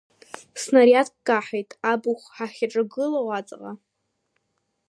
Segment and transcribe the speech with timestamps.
[0.61, 3.71] Снариадк каҳаит абахә ҳахьаҿагылоу аҵаҟа…